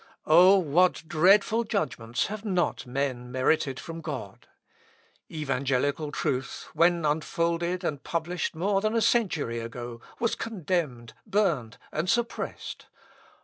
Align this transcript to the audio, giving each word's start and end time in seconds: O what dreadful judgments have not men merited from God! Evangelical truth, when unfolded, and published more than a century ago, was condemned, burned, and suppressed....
O 0.25 0.57
what 0.57 1.03
dreadful 1.07 1.63
judgments 1.63 2.25
have 2.25 2.43
not 2.43 2.87
men 2.87 3.31
merited 3.31 3.79
from 3.79 4.01
God! 4.01 4.47
Evangelical 5.29 6.11
truth, 6.11 6.69
when 6.73 7.05
unfolded, 7.05 7.83
and 7.83 8.01
published 8.03 8.55
more 8.55 8.81
than 8.81 8.95
a 8.95 9.01
century 9.03 9.59
ago, 9.59 10.01
was 10.17 10.33
condemned, 10.33 11.13
burned, 11.27 11.77
and 11.91 12.09
suppressed.... 12.09 12.87